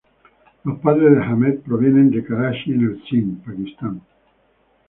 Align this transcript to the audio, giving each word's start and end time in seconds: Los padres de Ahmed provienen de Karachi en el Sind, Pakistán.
Los 0.63 0.79
padres 0.79 1.11
de 1.15 1.21
Ahmed 1.23 1.59
provienen 1.59 2.09
de 2.09 2.23
Karachi 2.23 2.71
en 2.71 2.85
el 2.85 3.03
Sind, 3.07 3.45
Pakistán. 3.45 4.01